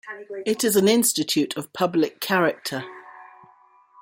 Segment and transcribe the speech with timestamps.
[0.47, 2.83] It is an Institute of Public Character.